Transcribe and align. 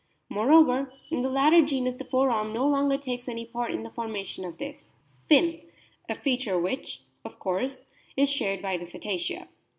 Moreover, 0.29 0.91
in 1.11 1.21
the 1.21 1.29
latter 1.29 1.61
genus 1.63 1.95
the 1.95 2.05
forearm 2.05 2.51
no 2.51 2.67
longer 2.67 2.97
takes 2.97 3.27
any 3.27 3.45
part 3.45 3.69
in 3.71 3.83
the 3.83 3.91
formation 3.91 4.43
of 4.43 4.57
this 4.57 4.95
"fin" 5.29 5.61
a 6.09 6.15
feature 6.15 6.57
which, 6.59 7.03
of 7.23 7.37
course, 7.37 7.83
is 8.17 8.27
shared 8.27 8.63
by 8.63 8.77
the 8.77 8.87
Cetacea. 8.87 9.47